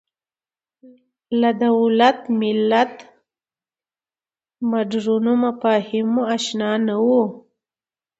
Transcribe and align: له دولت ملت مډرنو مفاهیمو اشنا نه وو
له 1.41 1.49
دولت 1.65 2.19
ملت 2.39 2.95
مډرنو 4.69 5.33
مفاهیمو 5.45 6.21
اشنا 6.35 6.71
نه 6.87 6.95
وو 7.05 7.23